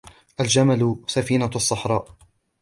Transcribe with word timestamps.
الجمل 0.39 0.95
سفينة 1.07 1.49
الصحراء 1.55 2.15